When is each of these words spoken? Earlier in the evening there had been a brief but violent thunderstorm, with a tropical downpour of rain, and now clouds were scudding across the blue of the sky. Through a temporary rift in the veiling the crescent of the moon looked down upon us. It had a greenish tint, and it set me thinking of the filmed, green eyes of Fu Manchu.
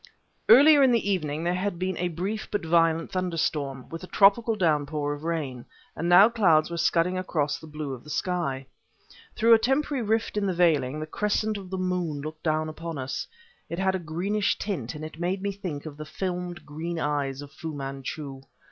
Earlier 0.49 0.81
in 0.81 0.91
the 0.91 1.11
evening 1.11 1.43
there 1.43 1.53
had 1.53 1.77
been 1.77 1.95
a 1.97 2.07
brief 2.07 2.47
but 2.49 2.65
violent 2.65 3.11
thunderstorm, 3.11 3.87
with 3.89 4.03
a 4.03 4.07
tropical 4.07 4.55
downpour 4.55 5.13
of 5.13 5.23
rain, 5.23 5.63
and 5.95 6.09
now 6.09 6.27
clouds 6.27 6.71
were 6.71 6.77
scudding 6.77 7.19
across 7.19 7.59
the 7.59 7.67
blue 7.67 7.93
of 7.93 8.03
the 8.03 8.09
sky. 8.09 8.65
Through 9.35 9.53
a 9.53 9.59
temporary 9.59 10.01
rift 10.01 10.37
in 10.37 10.47
the 10.47 10.55
veiling 10.55 10.99
the 10.99 11.05
crescent 11.05 11.55
of 11.55 11.69
the 11.69 11.77
moon 11.77 12.19
looked 12.21 12.41
down 12.41 12.67
upon 12.67 12.97
us. 12.97 13.27
It 13.69 13.77
had 13.77 13.93
a 13.93 13.99
greenish 13.99 14.57
tint, 14.57 14.95
and 14.95 15.05
it 15.05 15.17
set 15.19 15.39
me 15.39 15.51
thinking 15.51 15.87
of 15.87 15.97
the 15.97 16.05
filmed, 16.05 16.65
green 16.65 16.97
eyes 16.97 17.43
of 17.43 17.51
Fu 17.51 17.71
Manchu. 17.71 18.41